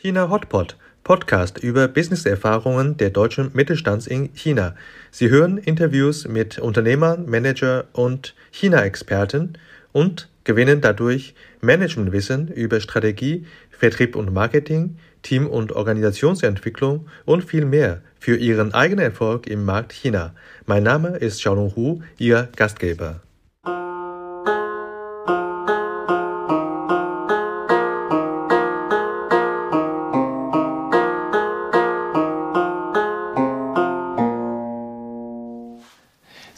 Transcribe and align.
China 0.00 0.30
Hotpot, 0.30 0.76
Podcast 1.02 1.58
über 1.58 1.88
Businesserfahrungen 1.88 2.96
der 2.98 3.10
deutschen 3.10 3.50
Mittelstands 3.52 4.06
in 4.06 4.32
China. 4.32 4.76
Sie 5.10 5.28
hören 5.28 5.58
Interviews 5.58 6.28
mit 6.28 6.60
Unternehmern, 6.60 7.28
Manager 7.28 7.86
und 7.94 8.36
China-Experten 8.52 9.58
und 9.90 10.28
gewinnen 10.44 10.80
dadurch 10.80 11.34
Managementwissen 11.62 12.46
über 12.46 12.78
Strategie, 12.78 13.44
Vertrieb 13.72 14.14
und 14.14 14.32
Marketing, 14.32 14.98
Team- 15.22 15.48
und 15.48 15.72
Organisationsentwicklung 15.72 17.08
und 17.24 17.42
viel 17.42 17.64
mehr 17.64 18.00
für 18.20 18.36
ihren 18.36 18.74
eigenen 18.74 19.06
Erfolg 19.06 19.48
im 19.48 19.64
Markt 19.64 19.92
China. 19.92 20.32
Mein 20.64 20.84
Name 20.84 21.16
ist 21.16 21.38
Xiaolong 21.38 21.74
Hu, 21.74 22.02
Ihr 22.18 22.50
Gastgeber. 22.54 23.20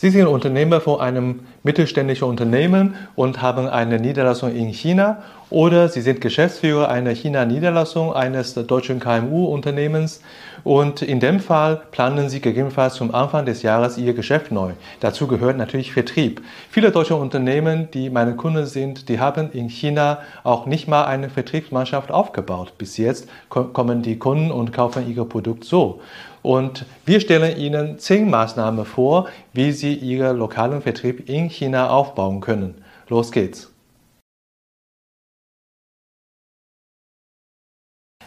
Sie 0.00 0.08
sind 0.08 0.28
Unternehmer 0.28 0.80
von 0.80 0.98
einem 0.98 1.40
mittelständischen 1.62 2.26
Unternehmen 2.26 2.94
und 3.16 3.42
haben 3.42 3.68
eine 3.68 4.00
Niederlassung 4.00 4.50
in 4.50 4.70
China 4.70 5.22
oder 5.50 5.90
Sie 5.90 6.00
sind 6.00 6.22
Geschäftsführer 6.22 6.88
einer 6.88 7.10
China-Niederlassung 7.10 8.14
eines 8.14 8.54
deutschen 8.54 8.98
KMU-Unternehmens 8.98 10.22
und 10.64 11.02
in 11.02 11.20
dem 11.20 11.38
Fall 11.38 11.82
planen 11.90 12.30
Sie 12.30 12.40
gegebenenfalls 12.40 12.94
zum 12.94 13.14
Anfang 13.14 13.44
des 13.44 13.60
Jahres 13.60 13.98
Ihr 13.98 14.14
Geschäft 14.14 14.50
neu. 14.52 14.70
Dazu 15.00 15.26
gehört 15.26 15.58
natürlich 15.58 15.92
Vertrieb. 15.92 16.40
Viele 16.70 16.92
deutsche 16.92 17.16
Unternehmen, 17.16 17.90
die 17.92 18.08
meine 18.08 18.36
Kunden 18.36 18.64
sind, 18.64 19.10
die 19.10 19.20
haben 19.20 19.52
in 19.52 19.68
China 19.68 20.20
auch 20.44 20.64
nicht 20.64 20.88
mal 20.88 21.04
eine 21.04 21.28
Vertriebsmannschaft 21.28 22.10
aufgebaut. 22.10 22.72
Bis 22.78 22.96
jetzt 22.96 23.28
kommen 23.50 24.00
die 24.00 24.18
Kunden 24.18 24.50
und 24.50 24.72
kaufen 24.72 25.14
ihr 25.14 25.24
Produkt 25.26 25.64
so. 25.64 26.00
Und 26.42 26.86
wir 27.04 27.20
stellen 27.20 27.58
Ihnen 27.58 27.98
zehn 27.98 28.30
Maßnahmen 28.30 28.84
vor, 28.84 29.28
wie 29.52 29.72
Sie 29.72 29.94
Ihren 29.94 30.38
lokalen 30.38 30.82
Vertrieb 30.82 31.28
in 31.28 31.48
China 31.48 31.90
aufbauen 31.90 32.40
können. 32.40 32.82
Los 33.08 33.30
geht's! 33.32 33.70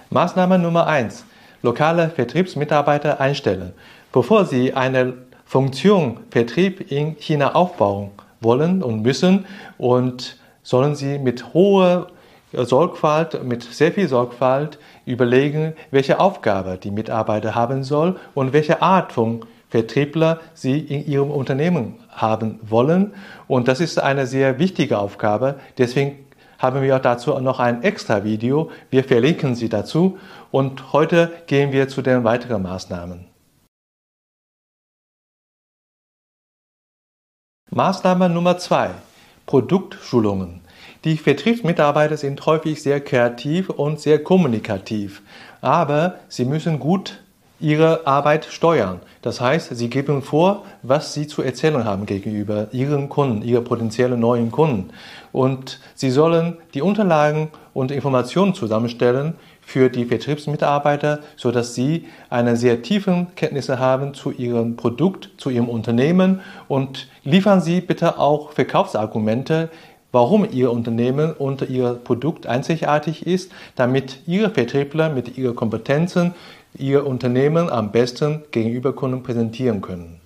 Maßnahme 0.09 0.59
Nummer 0.59 0.85
1. 0.85 1.25
Lokale 1.63 2.09
Vertriebsmitarbeiter 2.09 3.19
einstellen. 3.19 3.73
Bevor 4.11 4.45
Sie 4.45 4.73
eine 4.73 5.13
Funktion 5.43 6.19
Vertrieb 6.29 6.91
in 6.91 7.17
China 7.17 7.55
aufbauen 7.55 8.11
wollen 8.39 8.83
und 8.83 9.01
müssen 9.01 9.47
und 9.79 10.37
sollen 10.61 10.95
Sie 10.95 11.17
mit 11.17 11.53
hoher 11.55 12.07
Sorgfalt, 12.51 13.43
mit 13.43 13.63
sehr 13.63 13.91
viel 13.91 14.07
Sorgfalt 14.07 14.77
überlegen, 15.05 15.73
welche 15.91 16.19
Aufgabe 16.19 16.77
die 16.77 16.91
Mitarbeiter 16.91 17.55
haben 17.55 17.83
soll 17.83 18.17
und 18.33 18.53
welche 18.53 18.81
Art 18.81 19.11
von 19.11 19.45
Vertriebler 19.69 20.39
sie 20.53 20.79
in 20.79 21.07
ihrem 21.07 21.31
Unternehmen 21.31 21.95
haben 22.09 22.59
wollen. 22.61 23.13
Und 23.47 23.67
das 23.67 23.79
ist 23.79 23.99
eine 23.99 24.27
sehr 24.27 24.59
wichtige 24.59 24.99
Aufgabe. 24.99 25.59
Deswegen 25.79 26.23
haben 26.59 26.81
wir 26.81 26.99
dazu 26.99 27.37
noch 27.39 27.59
ein 27.59 27.83
extra 27.83 28.23
Video. 28.23 28.69
Wir 28.89 29.03
verlinken 29.03 29.55
Sie 29.55 29.69
dazu. 29.69 30.17
Und 30.51 30.93
heute 30.93 31.31
gehen 31.47 31.71
wir 31.71 31.87
zu 31.89 32.01
den 32.01 32.23
weiteren 32.23 32.61
Maßnahmen. 32.61 33.25
Maßnahme 37.71 38.29
Nummer 38.29 38.57
zwei: 38.59 38.91
Produktschulungen. 39.47 40.62
Die 41.03 41.17
Vertriebsmitarbeiter 41.17 42.15
sind 42.15 42.45
häufig 42.45 42.81
sehr 42.81 43.01
kreativ 43.01 43.69
und 43.69 43.99
sehr 43.99 44.23
kommunikativ, 44.23 45.21
aber 45.59 46.15
sie 46.29 46.45
müssen 46.45 46.79
gut 46.79 47.19
ihre 47.59 48.07
Arbeit 48.07 48.45
steuern. 48.45 49.01
Das 49.21 49.41
heißt, 49.41 49.75
sie 49.75 49.89
geben 49.89 50.21
vor, 50.21 50.63
was 50.81 51.13
sie 51.13 51.27
zu 51.27 51.41
erzählen 51.41 51.83
haben 51.83 52.05
gegenüber 52.05 52.67
ihren 52.71 53.09
Kunden, 53.09 53.41
ihren 53.41 53.65
potenziellen 53.65 54.19
neuen 54.19 54.49
Kunden. 54.51 54.91
Und 55.33 55.79
sie 55.93 56.09
sollen 56.09 56.57
die 56.73 56.81
Unterlagen 56.81 57.49
und 57.73 57.91
Informationen 57.91 58.53
zusammenstellen 58.53 59.35
für 59.61 59.89
die 59.89 60.05
Vertriebsmitarbeiter, 60.05 61.19
sodass 61.37 61.73
sie 61.73 62.05
eine 62.29 62.57
sehr 62.57 62.81
tiefen 62.81 63.27
Kenntnisse 63.35 63.79
haben 63.79 64.13
zu 64.13 64.31
ihrem 64.31 64.75
Produkt, 64.75 65.29
zu 65.37 65.49
ihrem 65.49 65.69
Unternehmen 65.69 66.41
und 66.67 67.07
liefern 67.23 67.61
sie 67.61 67.79
bitte 67.79 68.19
auch 68.19 68.51
Verkaufsargumente, 68.51 69.69
warum 70.13 70.47
Ihr 70.49 70.71
Unternehmen 70.71 71.33
und 71.33 71.63
Ihr 71.69 71.95
Produkt 71.95 72.47
einzigartig 72.47 73.27
ist, 73.27 73.51
damit 73.75 74.21
Ihre 74.25 74.51
Vertriebler 74.51 75.09
mit 75.09 75.37
ihren 75.37 75.55
Kompetenzen 75.55 76.33
Ihr 76.75 77.05
Unternehmen 77.05 77.69
am 77.69 77.91
besten 77.91 78.43
gegenüber 78.51 78.93
Kunden 78.93 79.21
präsentieren 79.21 79.81
können. 79.81 80.21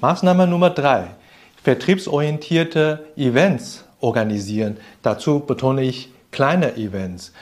Maßnahme 0.00 0.46
Nummer 0.46 0.70
drei: 0.70 1.08
Vertriebsorientierte 1.62 3.04
Events 3.16 3.84
organisieren. 4.00 4.78
Dazu 5.02 5.40
betone 5.40 5.82
ich 5.82 6.10
kleine 6.30 6.76
Events. 6.76 7.32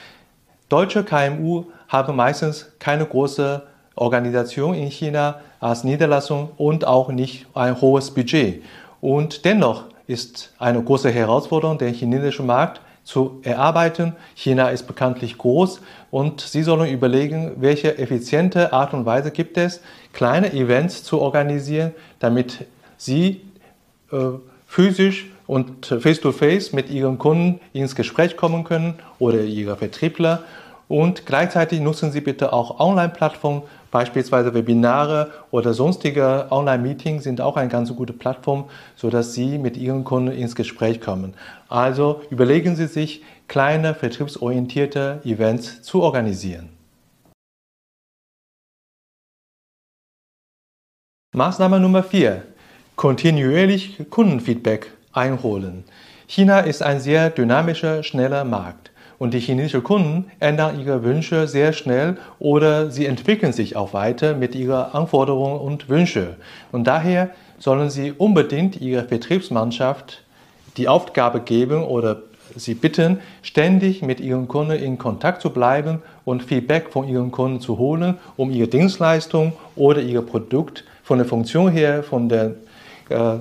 Deutsche 0.67 1.03
KMU 1.03 1.65
haben 1.87 2.15
meistens 2.15 2.71
keine 2.79 3.05
große 3.05 3.63
Organisation 3.99 4.73
in 4.73 4.89
China 4.89 5.41
als 5.59 5.83
Niederlassung 5.83 6.49
und 6.57 6.85
auch 6.85 7.09
nicht 7.09 7.45
ein 7.53 7.79
hohes 7.79 8.11
Budget. 8.11 8.63
Und 9.01 9.45
dennoch 9.45 9.85
ist 10.07 10.53
eine 10.57 10.81
große 10.81 11.11
Herausforderung, 11.11 11.77
den 11.77 11.93
chinesischen 11.93 12.45
Markt 12.45 12.81
zu 13.03 13.39
erarbeiten. 13.43 14.15
China 14.35 14.69
ist 14.69 14.87
bekanntlich 14.87 15.37
groß 15.37 15.81
und 16.11 16.41
Sie 16.41 16.63
sollen 16.63 16.91
überlegen, 16.91 17.53
welche 17.57 17.97
effiziente 17.97 18.73
Art 18.73 18.93
und 18.93 19.05
Weise 19.05 19.31
gibt 19.31 19.57
es, 19.57 19.81
kleine 20.13 20.53
Events 20.53 21.03
zu 21.03 21.19
organisieren, 21.19 21.91
damit 22.19 22.65
Sie 22.97 23.41
äh, 24.11 24.17
physisch 24.67 25.31
und 25.47 25.87
face-to-face 25.87 26.69
-face 26.69 26.75
mit 26.75 26.89
Ihren 26.89 27.17
Kunden 27.17 27.59
ins 27.73 27.95
Gespräch 27.95 28.37
kommen 28.37 28.63
können 28.63 28.95
oder 29.17 29.41
Ihre 29.41 29.75
Vertriebler 29.75 30.43
und 30.89 31.27
gleichzeitig 31.27 31.79
nutzen 31.81 32.11
Sie 32.11 32.19
bitte 32.19 32.51
auch 32.51 32.79
Online-Plattformen, 32.79 33.61
beispielsweise 33.91 34.53
Webinare 34.53 35.31
oder 35.51 35.73
sonstige 35.73 36.47
Online-Meetings 36.49 37.23
sind 37.23 37.41
auch 37.41 37.57
eine 37.57 37.69
ganz 37.69 37.93
gute 37.95 38.13
Plattform, 38.13 38.69
sodass 38.95 39.33
Sie 39.33 39.57
mit 39.57 39.77
Ihren 39.77 40.03
Kunden 40.03 40.31
ins 40.31 40.55
Gespräch 40.55 41.01
kommen. 41.01 41.33
Also 41.67 42.21
überlegen 42.29 42.75
Sie 42.75 42.87
sich, 42.87 43.23
kleine 43.47 43.95
vertriebsorientierte 43.95 45.21
Events 45.23 45.81
zu 45.81 46.01
organisieren. 46.01 46.69
Maßnahme 51.35 51.79
Nummer 51.79 52.03
4. 52.03 52.43
Kontinuierlich 52.95 54.09
Kundenfeedback 54.09 54.91
einholen. 55.13 55.83
China 56.27 56.59
ist 56.59 56.83
ein 56.83 56.99
sehr 56.99 57.29
dynamischer, 57.29 58.03
schneller 58.03 58.43
Markt. 58.43 58.91
Und 59.19 59.33
die 59.33 59.39
chinesischen 59.39 59.83
Kunden 59.83 60.31
ändern 60.39 60.79
ihre 60.79 61.03
Wünsche 61.03 61.47
sehr 61.47 61.73
schnell 61.73 62.17
oder 62.39 62.89
sie 62.89 63.05
entwickeln 63.05 63.51
sich 63.51 63.75
auch 63.75 63.93
weiter 63.93 64.33
mit 64.33 64.55
ihren 64.55 64.93
Anforderungen 64.93 65.59
und 65.59 65.89
Wünschen. 65.89 66.37
Und 66.71 66.87
daher 66.87 67.29
sollen 67.59 67.89
sie 67.89 68.13
unbedingt 68.13 68.79
ihrer 68.79 69.03
Vertriebsmannschaft 69.03 70.23
die 70.77 70.87
Aufgabe 70.87 71.41
geben 71.41 71.83
oder 71.83 72.21
sie 72.55 72.73
bitten, 72.73 73.19
ständig 73.41 74.01
mit 74.01 74.21
ihren 74.21 74.47
Kunden 74.47 74.71
in 74.71 74.97
Kontakt 74.97 75.41
zu 75.41 75.49
bleiben 75.49 76.01
und 76.23 76.43
Feedback 76.43 76.89
von 76.89 77.07
ihren 77.07 77.31
Kunden 77.31 77.59
zu 77.59 77.77
holen, 77.77 78.17
um 78.37 78.51
ihre 78.51 78.69
Dienstleistung 78.69 79.53
oder 79.75 80.01
ihr 80.01 80.21
Produkt 80.21 80.85
von 81.03 81.17
der 81.17 81.27
Funktion 81.27 81.69
her, 81.69 82.03
von 82.03 82.29
der 82.29 82.55
äh, 83.09 83.35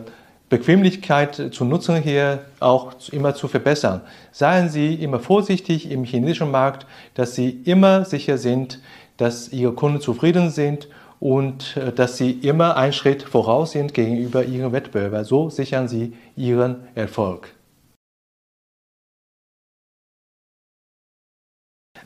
Bequemlichkeit 0.49 1.53
zu 1.53 1.65
nutzen 1.65 1.97
hier 2.03 2.45
auch 2.59 2.95
immer 3.13 3.35
zu 3.35 3.49
verbessern. 3.49 4.01
Seien 4.33 4.71
Sie 4.71 4.95
immer 4.95 5.21
vorsichtig 5.21 5.91
im 5.91 6.05
chinesischen 6.05 6.51
Markt, 6.51 6.87
dass 7.15 7.35
Sie 7.35 7.51
immer 7.65 8.05
sicher 8.05 8.39
sind, 8.39 8.81
dass 9.19 9.53
Ihre 9.53 9.73
Kunden 9.73 10.01
zufrieden 10.01 10.51
sind 10.51 10.89
und 11.21 11.77
äh, 11.77 11.93
dass 11.93 12.17
Sie 12.17 12.31
immer 12.31 12.77
einen 12.77 12.93
Schritt 12.95 13.23
voraus 13.23 13.73
sind 13.73 13.93
gegenüber 13.93 14.45
Ihren 14.45 14.73
Wettbewerbern. 14.73 15.25
So 15.25 15.51
sichern 15.51 15.89
Sie 15.89 16.15
Ihren 16.37 16.89
Erfolg. 16.95 17.53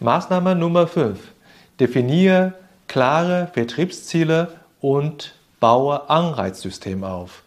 Maßnahme 0.01 0.57
Nummer 0.57 0.89
5. 0.89 1.33
Definiere 1.79 2.55
klare 2.89 3.49
Vertriebsziele 3.53 4.49
und 4.81 5.35
baue 5.61 6.11
Anreizsystem 6.11 7.05
auf. 7.05 7.45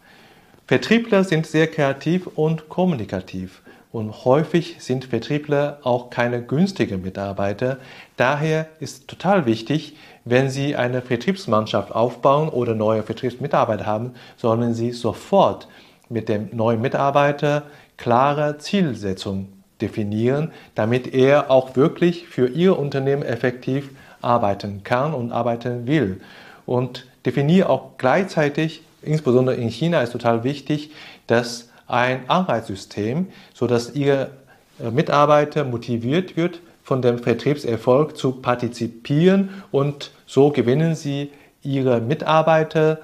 Vertriebler 0.67 1.23
sind 1.23 1.45
sehr 1.45 1.67
kreativ 1.67 2.25
und 2.25 2.69
kommunikativ 2.69 3.61
und 3.91 4.25
häufig 4.25 4.77
sind 4.79 5.05
Vertriebler 5.05 5.77
auch 5.83 6.09
keine 6.09 6.41
günstigen 6.41 7.03
Mitarbeiter. 7.03 7.77
Daher 8.17 8.67
ist 8.79 9.07
total 9.07 9.45
wichtig, 9.45 9.95
wenn 10.23 10.49
Sie 10.49 10.75
eine 10.75 11.03
Vertriebsmannschaft 11.03 11.93
aufbauen 11.93 12.49
oder 12.49 12.73
neue 12.73 13.03
Vertriebsmitarbeiter 13.03 13.85
haben, 13.85 14.15
sollen 14.37 14.73
Sie 14.73 14.91
sofort 14.91 15.67
mit 16.09 16.29
dem 16.29 16.49
neuen 16.51 16.81
Mitarbeiter 16.81 17.63
klare 17.97 18.57
Zielsetzung 18.57 19.49
definieren, 19.81 20.51
damit 20.73 21.13
er 21.13 21.51
auch 21.51 21.75
wirklich 21.75 22.27
für 22.27 22.47
Ihr 22.47 22.79
Unternehmen 22.79 23.21
effektiv 23.21 23.91
arbeiten 24.19 24.83
kann 24.83 25.13
und 25.13 25.31
arbeiten 25.31 25.85
will. 25.85 26.21
Und 26.65 27.05
definiere 27.23 27.69
auch 27.69 27.91
gleichzeitig, 27.99 28.81
insbesondere 29.05 29.55
in 29.55 29.69
China 29.69 30.01
ist 30.01 30.11
total 30.11 30.43
wichtig, 30.43 30.91
dass 31.27 31.69
ein 31.87 32.29
Anreizsystem, 32.29 33.27
sodass 33.53 33.93
Ihr 33.95 34.31
Mitarbeiter 34.79 35.63
motiviert 35.63 36.35
wird, 36.35 36.59
von 36.83 37.01
dem 37.01 37.17
Vertriebserfolg 37.17 38.15
zu 38.15 38.33
partizipieren 38.33 39.49
und 39.71 40.11
so 40.27 40.51
gewinnen 40.51 40.95
Sie 40.95 41.31
Ihre 41.63 41.99
Mitarbeiter 41.99 42.99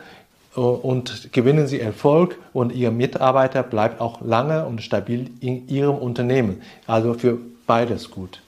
äh, 0.56 0.59
und 0.59 1.33
gewinnen 1.33 1.65
Sie 1.65 1.80
Erfolg 1.80 2.38
und 2.53 2.74
Ihr 2.74 2.92
Mitarbeiter 2.92 3.63
bleibt 3.63 4.00
auch 4.00 4.21
lange 4.21 4.65
und 4.65 4.83
stabil 4.83 5.31
in 5.39 5.68
Ihrem 5.68 5.95
Unternehmen. 5.95 6.62
Also 6.86 7.15
für 7.15 7.39
beides 7.65 8.12
gut. 8.12 8.42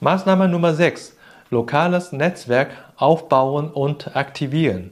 Maßnahme 0.00 0.48
Nummer 0.48 0.74
6. 0.74 1.16
Lokales 1.54 2.12
Netzwerk 2.12 2.70
aufbauen 2.96 3.70
und 3.70 4.14
aktivieren. 4.14 4.90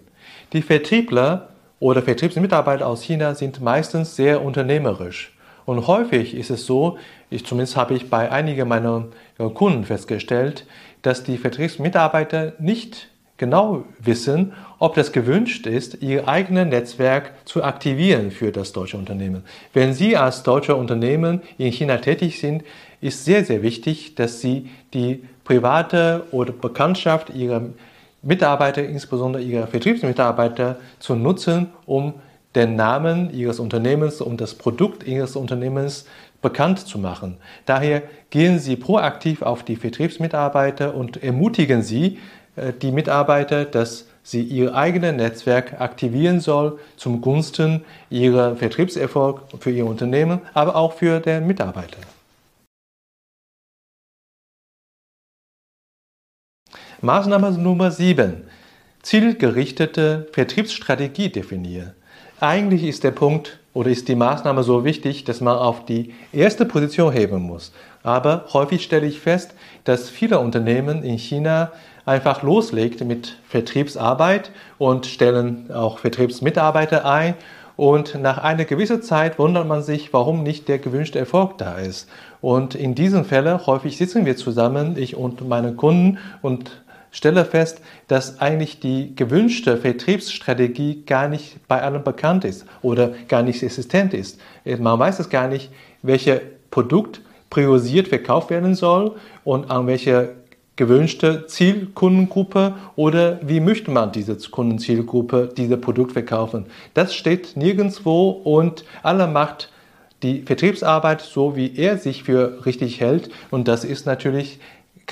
Die 0.52 0.62
Vertriebler 0.62 1.48
oder 1.80 2.02
Vertriebsmitarbeiter 2.02 2.86
aus 2.86 3.02
China 3.02 3.34
sind 3.34 3.60
meistens 3.60 4.16
sehr 4.16 4.42
unternehmerisch. 4.42 5.36
Und 5.64 5.86
häufig 5.86 6.34
ist 6.34 6.50
es 6.50 6.66
so, 6.66 6.98
ich, 7.30 7.44
zumindest 7.44 7.76
habe 7.76 7.94
ich 7.94 8.10
bei 8.10 8.30
einigen 8.30 8.68
meiner 8.68 9.08
Kunden 9.54 9.84
festgestellt, 9.84 10.66
dass 11.02 11.24
die 11.24 11.38
Vertriebsmitarbeiter 11.38 12.52
nicht 12.58 13.08
genau 13.36 13.84
wissen, 13.98 14.52
ob 14.78 14.94
das 14.94 15.10
gewünscht 15.10 15.66
ist, 15.66 16.02
ihr 16.02 16.28
eigenes 16.28 16.68
Netzwerk 16.68 17.32
zu 17.44 17.64
aktivieren 17.64 18.30
für 18.30 18.52
das 18.52 18.72
deutsche 18.72 18.96
Unternehmen. 18.96 19.42
Wenn 19.72 19.94
Sie 19.94 20.16
als 20.16 20.44
deutsche 20.44 20.76
Unternehmen 20.76 21.42
in 21.58 21.72
China 21.72 21.96
tätig 21.96 22.38
sind, 22.38 22.62
ist 23.00 23.24
sehr, 23.24 23.44
sehr 23.44 23.62
wichtig, 23.62 24.14
dass 24.14 24.40
Sie 24.40 24.70
die 24.94 25.24
private 25.52 26.24
oder 26.30 26.52
Bekanntschaft 26.52 27.30
Ihrer 27.30 27.62
Mitarbeiter, 28.22 28.82
insbesondere 28.82 29.42
Ihrer 29.42 29.66
Vertriebsmitarbeiter, 29.66 30.76
zu 30.98 31.14
nutzen, 31.14 31.68
um 31.84 32.14
den 32.54 32.76
Namen 32.76 33.30
Ihres 33.34 33.60
Unternehmens 33.60 34.20
und 34.22 34.40
das 34.40 34.54
Produkt 34.54 35.06
Ihres 35.06 35.36
Unternehmens 35.36 36.06
bekannt 36.40 36.78
zu 36.80 36.98
machen. 36.98 37.36
Daher 37.66 38.02
gehen 38.30 38.58
Sie 38.58 38.76
proaktiv 38.76 39.42
auf 39.42 39.62
die 39.62 39.76
Vertriebsmitarbeiter 39.76 40.94
und 40.94 41.22
ermutigen 41.22 41.82
Sie 41.82 42.18
äh, 42.56 42.72
die 42.72 42.90
Mitarbeiter, 42.90 43.66
dass 43.66 44.06
sie 44.22 44.42
ihr 44.42 44.74
eigenes 44.74 45.14
Netzwerk 45.16 45.80
aktivieren 45.80 46.38
soll 46.38 46.78
zum 46.96 47.20
Gunsten 47.20 47.84
ihrer 48.08 48.54
Vertriebserfolg 48.54 49.42
für 49.58 49.72
ihr 49.72 49.84
Unternehmen, 49.84 50.40
aber 50.54 50.76
auch 50.76 50.92
für 50.92 51.18
den 51.18 51.46
Mitarbeiter. 51.46 51.98
Maßnahme 57.04 57.50
Nummer 57.50 57.90
7. 57.90 58.44
Zielgerichtete 59.02 60.28
Vertriebsstrategie 60.30 61.30
definieren. 61.30 61.94
Eigentlich 62.38 62.84
ist 62.84 63.02
der 63.02 63.10
Punkt 63.10 63.58
oder 63.74 63.90
ist 63.90 64.06
die 64.06 64.14
Maßnahme 64.14 64.62
so 64.62 64.84
wichtig, 64.84 65.24
dass 65.24 65.40
man 65.40 65.56
auf 65.56 65.84
die 65.84 66.14
erste 66.32 66.64
Position 66.64 67.12
heben 67.12 67.42
muss. 67.42 67.72
Aber 68.04 68.44
häufig 68.52 68.84
stelle 68.84 69.08
ich 69.08 69.18
fest, 69.18 69.52
dass 69.82 70.10
viele 70.10 70.38
Unternehmen 70.38 71.02
in 71.02 71.18
China 71.18 71.72
einfach 72.04 72.44
loslegt 72.44 73.04
mit 73.04 73.36
Vertriebsarbeit 73.48 74.52
und 74.78 75.06
stellen 75.06 75.72
auch 75.72 75.98
Vertriebsmitarbeiter 75.98 77.04
ein. 77.04 77.34
Und 77.76 78.14
nach 78.14 78.38
einer 78.38 78.64
gewissen 78.64 79.02
Zeit 79.02 79.40
wundert 79.40 79.66
man 79.66 79.82
sich, 79.82 80.12
warum 80.12 80.44
nicht 80.44 80.68
der 80.68 80.78
gewünschte 80.78 81.18
Erfolg 81.18 81.58
da 81.58 81.78
ist. 81.78 82.08
Und 82.40 82.74
in 82.74 82.94
diesen 82.94 83.24
Fällen 83.24 83.66
häufig 83.66 83.96
sitzen 83.96 84.26
wir 84.26 84.36
zusammen, 84.36 84.96
ich 84.96 85.16
und 85.16 85.48
meine 85.48 85.72
Kunden, 85.74 86.18
und 86.42 86.81
stelle 87.12 87.44
fest, 87.44 87.80
dass 88.08 88.40
eigentlich 88.40 88.80
die 88.80 89.14
gewünschte 89.14 89.76
Vertriebsstrategie 89.76 91.04
gar 91.06 91.28
nicht 91.28 91.68
bei 91.68 91.80
allen 91.80 92.02
bekannt 92.02 92.44
ist 92.44 92.66
oder 92.80 93.12
gar 93.28 93.42
nicht 93.42 93.62
existent 93.62 94.14
ist. 94.14 94.40
Man 94.64 94.98
weiß 94.98 95.20
es 95.20 95.30
gar 95.30 95.46
nicht, 95.46 95.70
welches 96.02 96.40
Produkt 96.70 97.20
priorisiert 97.50 98.08
verkauft 98.08 98.50
werden 98.50 98.74
soll 98.74 99.14
und 99.44 99.70
an 99.70 99.86
welche 99.86 100.30
gewünschte 100.76 101.46
Zielkundengruppe 101.46 102.74
oder 102.96 103.38
wie 103.42 103.60
möchte 103.60 103.90
man 103.90 104.10
diese 104.10 104.36
Kundenzielgruppe, 104.36 105.50
dieses 105.54 105.78
Produkt 105.80 106.12
verkaufen. 106.12 106.64
Das 106.94 107.14
steht 107.14 107.58
nirgendwo 107.58 108.30
und 108.30 108.84
alle 109.02 109.26
macht 109.26 109.70
die 110.22 110.40
Vertriebsarbeit 110.40 111.20
so, 111.20 111.56
wie 111.56 111.76
er 111.76 111.98
sich 111.98 112.22
für 112.22 112.64
richtig 112.64 113.00
hält 113.00 113.28
und 113.50 113.68
das 113.68 113.84
ist 113.84 114.06
natürlich 114.06 114.60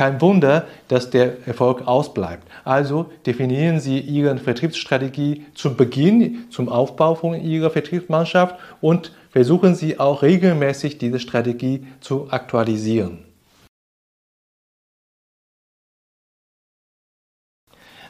kein 0.00 0.18
Wunder, 0.22 0.64
dass 0.88 1.10
der 1.10 1.46
Erfolg 1.46 1.86
ausbleibt. 1.86 2.48
Also 2.64 3.12
definieren 3.26 3.80
Sie 3.80 4.00
Ihre 4.00 4.34
Vertriebsstrategie 4.38 5.44
zum 5.54 5.76
Beginn, 5.76 6.46
zum 6.48 6.70
Aufbau 6.70 7.14
von 7.16 7.38
Ihrer 7.38 7.68
Vertriebsmannschaft 7.68 8.58
und 8.80 9.12
versuchen 9.28 9.74
Sie 9.74 10.00
auch 10.00 10.22
regelmäßig 10.22 10.96
diese 10.96 11.20
Strategie 11.20 11.86
zu 12.00 12.28
aktualisieren. 12.30 13.26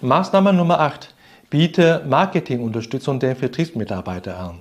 Maßnahme 0.00 0.52
Nummer 0.52 0.78
8. 0.78 1.12
Biete 1.50 2.04
Marketingunterstützung 2.06 3.18
den 3.18 3.34
Vertriebsmitarbeitern 3.34 4.36
an. 4.36 4.58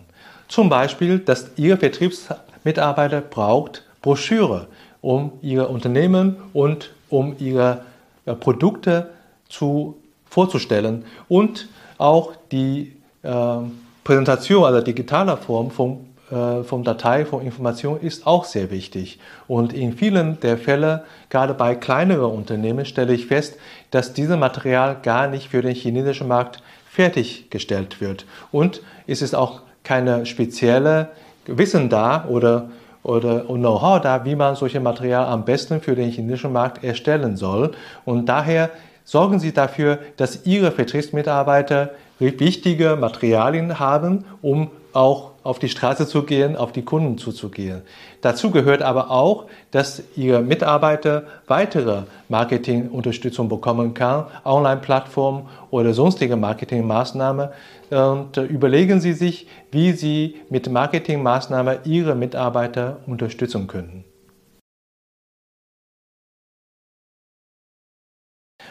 Zum 0.47 0.67
Beispiel, 0.67 1.19
dass 1.19 1.51
Ihr 1.57 1.77
Vertriebsmitarbeiter 1.77 3.21
braucht 3.21 3.83
Broschüre, 4.01 4.67
um 5.01 5.33
Ihr 5.43 5.69
Unternehmen 5.69 6.37
und 6.53 6.89
um 7.09 7.35
ihre 7.39 7.81
äh, 8.25 8.33
Produkte 8.33 9.09
zu, 9.47 9.97
vorzustellen 10.25 11.05
und 11.27 11.67
auch 11.97 12.33
die 12.51 12.93
äh, 13.23 13.57
Präsentation, 14.03 14.63
also 14.63 14.81
digitaler 14.81 15.37
Form 15.37 15.71
vom, 15.71 16.05
äh, 16.31 16.63
vom 16.63 16.83
Datei, 16.83 17.25
von 17.25 17.43
Information 17.43 17.99
ist 17.99 18.25
auch 18.25 18.45
sehr 18.45 18.71
wichtig. 18.71 19.19
Und 19.47 19.73
in 19.73 19.93
vielen 19.93 20.39
der 20.39 20.57
Fälle, 20.57 21.03
gerade 21.29 21.53
bei 21.53 21.75
kleineren 21.75 22.31
Unternehmen, 22.31 22.85
stelle 22.85 23.13
ich 23.13 23.25
fest, 23.25 23.57
dass 23.91 24.13
dieses 24.13 24.37
Material 24.37 24.97
gar 25.01 25.27
nicht 25.27 25.49
für 25.49 25.61
den 25.61 25.75
chinesischen 25.75 26.27
Markt 26.27 26.61
fertiggestellt 26.89 28.01
wird. 28.01 28.25
Und 28.51 28.81
es 29.07 29.21
ist 29.21 29.35
auch 29.35 29.61
keine 29.83 30.25
spezielle 30.25 31.09
Wissen 31.45 31.89
da 31.89 32.25
oder 32.27 32.69
oder 33.03 33.45
Know-how 33.45 34.01
da, 34.01 34.25
wie 34.25 34.35
man 34.35 34.55
solche 34.55 34.79
Material 34.79 35.25
am 35.25 35.45
besten 35.45 35.81
für 35.81 35.95
den 35.95 36.11
chinesischen 36.11 36.51
Markt 36.51 36.83
erstellen 36.83 37.37
soll. 37.37 37.71
Und 38.05 38.27
daher 38.27 38.69
sorgen 39.03 39.39
Sie 39.39 39.53
dafür, 39.53 39.99
dass 40.17 40.45
Ihre 40.45 40.71
Vertriebsmitarbeiter 40.71 41.91
wichtige 42.19 42.95
Materialien 42.95 43.79
haben, 43.79 44.25
um 44.41 44.69
auch 44.93 45.28
auf 45.43 45.59
die 45.59 45.69
Straße 45.69 46.07
zu 46.07 46.23
gehen, 46.23 46.55
auf 46.55 46.71
die 46.71 46.83
Kunden 46.83 47.17
zuzugehen. 47.17 47.81
Dazu 48.21 48.51
gehört 48.51 48.81
aber 48.81 49.11
auch, 49.11 49.45
dass 49.71 50.03
Ihre 50.15 50.41
Mitarbeiter 50.41 51.23
weitere 51.47 52.03
Marketingunterstützung 52.27 53.49
bekommen 53.49 53.93
kann, 53.93 54.25
Online-Plattformen 54.43 55.47
oder 55.71 55.93
sonstige 55.93 56.35
Marketingmaßnahmen. 56.35 57.49
Und 57.89 58.35
überlegen 58.37 58.99
Sie 58.99 59.13
sich, 59.13 59.47
wie 59.71 59.93
Sie 59.93 60.35
mit 60.49 60.69
Marketingmaßnahmen 60.69 61.79
Ihre 61.85 62.15
Mitarbeiter 62.15 62.97
unterstützen 63.07 63.67
können. 63.67 64.03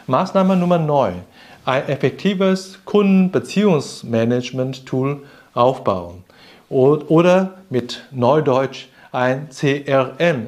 Maßnahme 0.07 0.55
Nummer 0.55 0.79
9. 0.79 1.23
Ein 1.65 1.87
effektives 1.87 2.79
Kundenbeziehungsmanagement-Tool 2.85 5.23
aufbauen 5.53 6.23
oder 6.69 7.55
mit 7.69 8.03
Neudeutsch 8.11 8.87
ein 9.11 9.49
CRM-System 9.49 10.47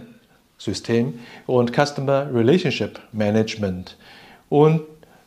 und 1.47 1.71
Customer 1.73 2.27
Relationship 2.33 2.99
Management. 3.11 3.97
Und 4.49 4.81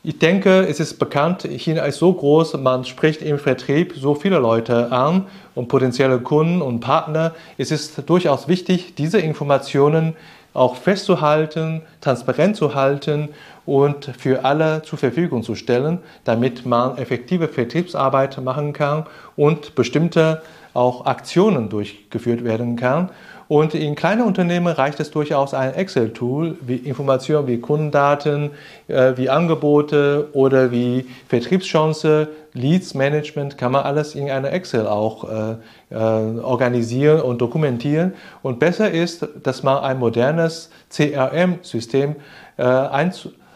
ich 0.07 0.19
denke, 0.19 0.67
es 0.69 0.81
ist 0.81 0.99
bekannt, 0.99 1.45
China 1.45 1.83
ist 1.85 1.99
so 1.99 2.13
groß, 2.13 2.59
man 2.59 2.85
spricht 2.85 3.23
im 3.23 3.39
Vertrieb 3.39 3.95
so 3.97 4.15
viele 4.15 4.39
Leute 4.39 4.93
an 4.93 5.27
und 5.55 5.69
potenzielle 5.69 6.19
Kunden 6.21 6.61
und 6.61 6.81
Partner. 6.81 7.35
Es 7.57 7.71
ist 7.71 8.03
durchaus 8.07 8.47
wichtig, 8.47 8.95
diese 8.97 9.19
Informationen 9.19 10.15
auch 10.53 10.77
festzuhalten, 10.77 11.83
transparent 12.01 12.57
zu 12.57 12.75
halten 12.75 13.31
und 13.67 14.11
für 14.19 14.45
alle 14.45 14.83
zur 14.83 14.99
Verfügung 14.99 15.43
zu 15.43 15.55
stellen, 15.55 15.99
damit 16.25 16.67
man 16.67 16.99
effektive 16.99 17.49
Vertriebsarbeit 17.49 18.39
machen 18.43 18.73
kann 18.75 19.07
und 19.37 19.75
bestimmte 19.75 20.43
auch 20.75 21.07
Aktionen 21.07 21.69
durchgeführt 21.71 22.45
werden 22.45 22.77
kann. 22.77 23.11
Und 23.47 23.75
in 23.75 23.95
kleinen 23.95 24.23
Unternehmen 24.23 24.69
reicht 24.69 25.01
es 25.01 25.11
durchaus 25.11 25.53
ein 25.55 25.75
Excel-Tool, 25.75 26.57
wie 26.63 26.77
Informationen 26.77 27.47
wie 27.47 27.59
Kundendaten, 27.59 28.51
äh, 28.89 29.13
wie 29.17 29.29
Angebote 29.29 30.29
oder 30.33 30.71
wie 30.71 31.07
Vertriebschance 31.29 32.29
Leads 32.55 32.95
Management 32.95 33.59
kann 33.59 33.73
man 33.73 33.85
alles 33.85 34.15
in 34.15 34.31
einer 34.31 34.53
Excel 34.53 34.87
auch 34.87 35.25
äh, 35.25 35.57
äh, 35.91 35.95
organisieren 35.95 37.21
und 37.21 37.41
dokumentieren. 37.41 38.15
Und 38.43 38.61
besser 38.61 38.91
ist, 38.91 39.27
dass 39.43 39.63
man 39.63 39.83
ein 39.83 39.99
modernes 39.99 40.71
CRM-System 40.91 42.17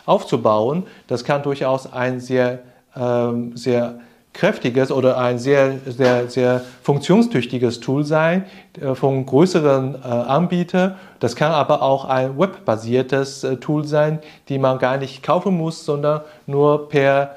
aufzubauen. 0.09 0.85
Das 1.07 1.23
kann 1.23 1.43
durchaus 1.43 1.93
ein 1.93 2.19
sehr, 2.19 2.61
ähm, 2.97 3.57
sehr 3.57 4.01
kräftiges 4.39 4.93
oder 4.93 5.19
ein 5.19 5.39
sehr, 5.41 5.79
sehr, 5.85 6.31
sehr 6.31 6.63
funktionstüchtiges 6.83 7.81
Tool 7.81 8.05
sein 8.05 8.45
äh, 8.81 8.95
von 8.95 9.27
größeren 9.27 9.97
äh, 9.97 9.99
Anbietern. 10.07 10.95
Das 11.19 11.35
kann 11.35 11.51
aber 11.51 11.83
auch 11.83 12.05
ein 12.05 12.39
webbasiertes 12.39 13.43
äh, 13.43 13.57
Tool 13.57 13.85
sein, 13.85 14.21
die 14.49 14.59
man 14.59 14.79
gar 14.79 14.97
nicht 14.97 15.25
kaufen 15.25 15.57
muss, 15.57 15.85
sondern 15.85 16.23
nur 16.47 16.89
per 16.89 17.35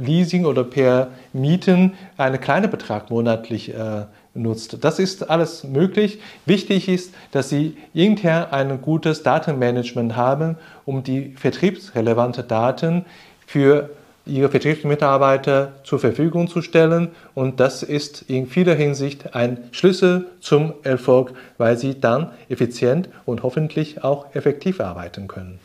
Leasing 0.00 0.46
oder 0.46 0.64
per 0.64 1.10
Mieten 1.32 1.92
einen 2.16 2.40
kleinen 2.40 2.68
Betrag 2.72 3.08
monatlich 3.08 3.72
nutzt. 4.34 4.78
Das 4.82 4.98
ist 4.98 5.30
alles 5.30 5.62
möglich. 5.62 6.18
Wichtig 6.44 6.88
ist, 6.88 7.14
dass 7.30 7.50
Sie 7.50 7.76
intern 7.94 8.48
ein 8.50 8.82
gutes 8.82 9.22
Datenmanagement 9.22 10.16
haben, 10.16 10.56
um 10.84 11.04
die 11.04 11.34
vertriebsrelevanten 11.36 12.48
Daten 12.48 13.04
für 13.46 13.90
ihre 14.26 14.48
Vertriebsmitarbeiter 14.48 15.72
zur 15.84 15.98
Verfügung 15.98 16.48
zu 16.48 16.62
stellen. 16.62 17.10
Und 17.34 17.60
das 17.60 17.82
ist 17.82 18.22
in 18.22 18.46
vieler 18.46 18.74
Hinsicht 18.74 19.34
ein 19.34 19.68
Schlüssel 19.72 20.26
zum 20.40 20.74
Erfolg, 20.82 21.34
weil 21.58 21.76
sie 21.76 22.00
dann 22.00 22.32
effizient 22.48 23.08
und 23.26 23.42
hoffentlich 23.42 24.02
auch 24.02 24.34
effektiv 24.34 24.80
arbeiten 24.80 25.28
können. 25.28 25.60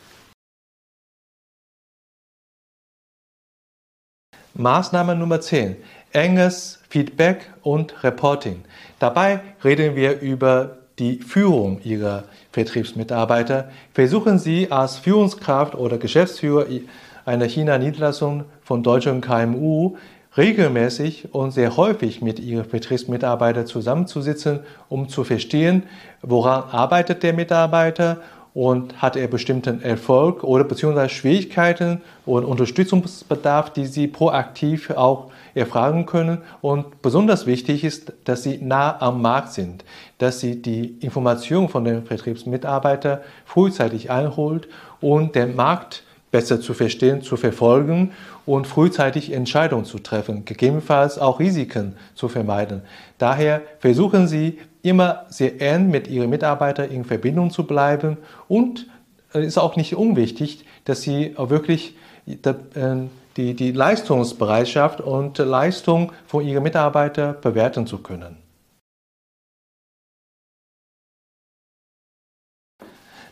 Maßnahme 4.56 5.16
Nummer 5.16 5.40
10. 5.40 5.78
Enges 6.12 6.80
Feedback 6.90 7.50
und 7.62 8.04
Reporting. 8.04 8.64
Dabei 9.00 9.40
reden 9.64 9.96
wir 9.96 10.20
über 10.20 10.80
die 10.98 11.20
Führung 11.20 11.82
Ihrer 11.84 12.26
Vertriebsmitarbeiter. 12.52 13.72
Versuchen 13.94 14.38
Sie 14.38 14.72
als 14.72 14.98
Führungskraft 14.98 15.76
oder 15.76 15.98
Geschäftsführer 15.98 16.68
einer 17.30 17.46
China-Niederlassung 17.46 18.46
von 18.64 18.82
deutschen 18.82 19.22
KMU 19.22 19.96
regelmäßig 20.36 21.34
und 21.34 21.52
sehr 21.52 21.78
häufig 21.78 22.22
mit 22.22 22.40
ihren 22.40 22.66
Vertriebsmitarbeitern 22.66 23.68
zusammenzusitzen, 23.68 24.62
um 24.90 25.10
zu 25.10 25.24
verstehen, 25.24 25.84
woran 26.24 26.64
arbeitet 26.72 27.22
der 27.22 27.34
Mitarbeiter 27.34 28.18
und 28.56 29.00
hat 29.00 29.16
er 29.16 29.28
bestimmten 29.28 29.82
Erfolg 29.84 30.44
oder 30.44 30.64
beziehungsweise 30.64 31.10
Schwierigkeiten 31.14 32.02
und 32.26 32.46
Unterstützungsbedarf, 32.46 33.74
die 33.74 33.86
Sie 33.86 34.08
proaktiv 34.08 34.90
auch 34.90 35.32
erfragen 35.54 36.08
können. 36.08 36.40
Und 36.62 37.04
besonders 37.04 37.46
wichtig 37.46 37.84
ist, 37.84 38.12
dass 38.24 38.42
Sie 38.42 38.58
nah 38.58 39.00
am 39.02 39.22
Markt 39.22 39.54
sind, 39.54 39.86
dass 40.18 40.40
Sie 40.40 40.64
die 40.64 40.98
Informationen 41.00 41.70
von 41.70 41.84
den 41.84 42.06
Vertriebsmitarbeitern 42.06 43.20
frühzeitig 43.46 44.10
einholt 44.10 44.68
und 45.00 45.36
den 45.36 45.56
Markt 45.56 46.04
besser 46.32 46.62
zu 46.62 46.74
verstehen, 46.74 47.22
zu 47.22 47.38
verfolgen 47.38 48.12
und 48.46 48.68
frühzeitig 48.68 49.32
Entscheidungen 49.32 49.86
zu 49.86 50.00
treffen, 50.00 50.46
gegebenenfalls 50.46 51.18
auch 51.18 51.40
Risiken 51.40 51.96
zu 52.16 52.28
vermeiden. 52.28 52.82
Daher 53.18 53.62
versuchen 53.80 54.28
Sie 54.28 54.60
immer 54.82 55.26
sehr 55.30 55.62
eng 55.62 55.90
mit 55.90 56.08
Ihren 56.08 56.30
Mitarbeitern 56.30 56.90
in 56.90 57.06
Verbindung 57.06 57.52
zu 57.52 57.66
bleiben 57.66 58.18
und 58.48 58.88
es 59.32 59.46
ist 59.46 59.58
auch 59.58 59.76
nicht 59.76 59.96
unwichtig, 59.96 60.66
dass 60.86 61.02
Sie 61.02 61.36
wirklich 61.38 61.96
äh, 62.26 62.54
die, 63.38 63.54
die 63.54 63.72
Leistungsbereitschaft 63.72 65.02
und 65.02 65.38
Leistung 65.38 66.12
von 66.28 66.46
Ihren 66.46 66.64
Mitarbeitern 66.64 67.36
bewerten 67.42 67.88
zu 67.88 68.00
können. 68.00 68.49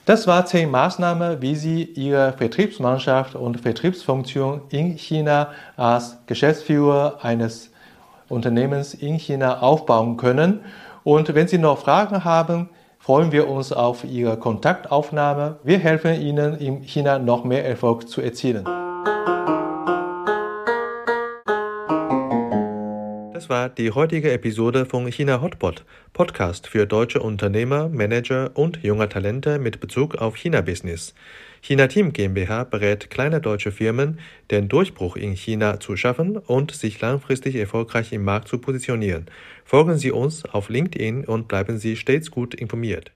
Das 0.08 0.26
war 0.26 0.46
zehn 0.46 0.72
Maßnahmen, 0.72 1.42
wie 1.42 1.56
Sie 1.56 1.84
Ihre 1.84 2.32
Vertriebsmannschaft 2.32 3.36
und 3.36 3.60
Vertriebsfunktion 3.60 4.62
in 4.70 4.98
China 4.98 5.50
als 5.76 6.20
Geschäftsführer 6.28 7.18
eines 7.24 7.72
Unternehmens 8.30 8.94
in 8.94 9.20
China 9.20 9.60
aufbauen 9.60 10.16
können. 10.16 10.62
Und 11.04 11.36
wenn 11.36 11.50
Sie 11.50 11.58
noch 11.58 11.80
Fragen 11.80 12.24
haben, 12.24 12.70
freuen 13.00 13.34
wir 13.34 13.50
uns 13.50 13.74
auf 13.74 14.06
Ihre 14.06 14.38
Kontaktaufnahme. 14.38 15.58
Wir 15.66 15.80
helfen 15.80 16.22
Ihnen 16.22 16.58
in 16.58 16.84
China 16.84 17.20
noch 17.20 17.44
mehr 17.44 17.66
Erfolg 17.66 18.08
zu 18.08 18.22
erzielen. 18.22 18.66
Das 23.48 23.56
war 23.56 23.70
die 23.70 23.92
heutige 23.92 24.34
Episode 24.34 24.86
von 24.86 25.10
China 25.10 25.42
Hotpot, 25.42 25.86
Podcast 26.12 26.68
für 26.68 26.86
deutsche 26.86 27.22
Unternehmer, 27.22 27.88
Manager 27.88 28.52
und 28.56 28.84
junge 28.84 29.08
Talente 29.08 29.58
mit 29.58 29.80
Bezug 29.80 30.16
auf 30.16 30.36
China-Business. 30.36 31.14
China 31.62 31.88
Team 31.88 32.12
GmbH 32.12 32.66
berät 32.66 33.10
kleine 33.10 33.40
deutsche 33.40 33.72
Firmen, 33.72 34.20
den 34.52 34.68
Durchbruch 34.68 35.16
in 35.16 35.32
China 35.32 35.80
zu 35.80 35.96
schaffen 35.96 36.36
und 36.36 36.72
sich 36.72 37.00
langfristig 37.00 37.56
erfolgreich 37.56 38.12
im 38.12 38.26
Markt 38.26 38.50
zu 38.50 38.58
positionieren. 38.58 39.28
Folgen 39.64 39.98
Sie 39.98 40.12
uns 40.12 40.44
auf 40.44 40.68
LinkedIn 40.68 41.24
und 41.24 41.48
bleiben 41.48 41.78
Sie 41.78 41.96
stets 41.96 42.30
gut 42.30 42.54
informiert. 42.54 43.14